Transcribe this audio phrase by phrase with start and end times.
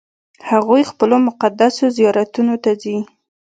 [0.49, 2.97] هغوی خپلو مقدسو زیارتونو ته ځي.